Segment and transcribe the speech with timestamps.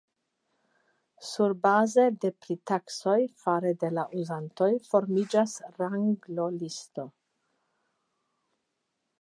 [1.31, 7.09] Surbaze de pritaksoj fare de la uzantoj formiĝas ranglolistoj.